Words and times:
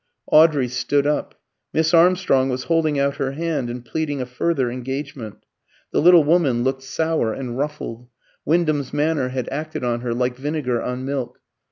Audrey 0.31 0.67
stood 0.67 1.05
up; 1.05 1.35
Miss 1.73 1.93
Armstrong 1.93 2.49
was 2.49 2.63
holding 2.63 2.97
out 2.97 3.17
her 3.17 3.33
hand 3.33 3.69
and 3.69 3.85
pleading 3.85 4.19
a 4.19 4.25
further 4.25 4.71
engagement. 4.71 5.45
The 5.91 6.01
little 6.01 6.23
woman 6.23 6.63
looked 6.63 6.81
sour 6.81 7.33
and 7.33 7.55
ruffled: 7.55 8.07
Wyndham's 8.43 8.93
manner 8.93 9.29
had 9.29 9.47
acted 9.49 9.83
on 9.83 10.01
her 10.01 10.15
like 10.15 10.37
vinegar 10.37 10.81
on 10.81 11.05
milk. 11.05 11.39